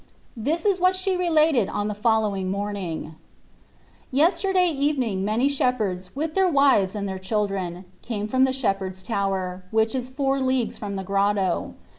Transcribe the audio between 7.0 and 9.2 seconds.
even their children, came from the Shepherd s